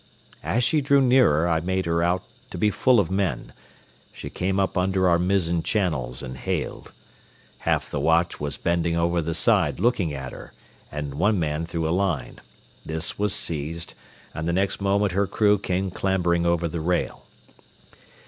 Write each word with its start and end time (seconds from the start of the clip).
As 0.41 0.63
she 0.63 0.81
drew 0.81 0.99
nearer 0.99 1.47
I 1.47 1.59
made 1.59 1.85
her 1.85 2.01
out 2.01 2.23
to 2.49 2.57
be 2.57 2.71
full 2.71 2.99
of 2.99 3.11
men. 3.11 3.53
She 4.11 4.31
came 4.31 4.59
up 4.59 4.75
under 4.75 5.07
our 5.07 5.19
mizzen 5.19 5.61
channels 5.61 6.23
and 6.23 6.39
hailed. 6.39 6.91
Half 7.69 7.91
the 7.91 7.99
watch 7.99 8.39
was 8.39 8.57
bending 8.57 8.97
over 8.97 9.21
the 9.21 9.35
side 9.35 9.79
looking 9.79 10.11
at 10.11 10.31
her, 10.31 10.53
and 10.91 11.13
one 11.13 11.37
man 11.37 11.67
threw 11.67 11.87
a 11.87 11.93
line. 11.93 12.39
This 12.83 13.19
was 13.19 13.31
seized, 13.31 13.93
and 14.33 14.47
the 14.47 14.53
next 14.53 14.81
moment 14.81 15.11
her 15.11 15.27
crew 15.27 15.59
came 15.59 15.91
clambering 15.91 16.47
over 16.47 16.67
the 16.67 16.81
rail. 16.81 17.27